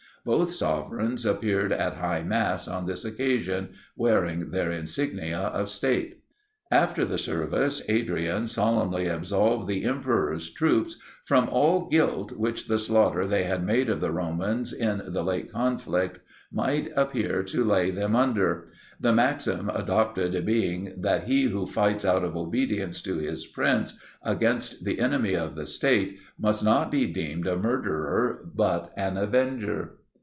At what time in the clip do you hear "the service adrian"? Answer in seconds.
7.05-8.45